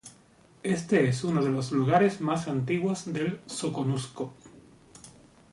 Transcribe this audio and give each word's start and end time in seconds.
Este 0.63 1.07
es 1.09 1.23
uno 1.23 1.43
de 1.43 1.51
los 1.51 1.71
lugares 1.71 2.21
más 2.21 2.47
antiguos 2.47 3.13
del 3.13 3.39
Soconusco. 3.45 4.33